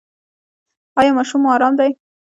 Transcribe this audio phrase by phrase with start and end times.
[0.99, 1.91] ایا ماشوم مو ارام دی؟